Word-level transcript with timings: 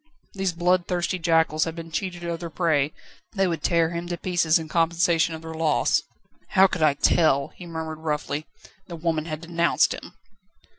These 0.33 0.53
bloodthirsty 0.53 1.19
jackals 1.19 1.65
had 1.65 1.75
been 1.75 1.91
cheated 1.91 2.23
of 2.23 2.39
their 2.39 2.49
prey; 2.49 2.91
they 3.33 3.45
would 3.45 3.61
tear 3.61 3.91
him 3.91 4.07
to 4.07 4.17
pieces 4.17 4.57
in 4.57 4.67
compensation 4.67 5.35
of 5.35 5.43
their 5.43 5.53
loss. 5.53 6.01
"How 6.53 6.65
could 6.65 6.81
I 6.81 6.95
tell?" 6.95 7.49
he 7.49 7.67
murmured 7.67 7.99
roughly, 7.99 8.47
"the 8.87 8.95
woman 8.95 9.25
had 9.25 9.41
denounced 9.41 9.93
him." 9.93 10.15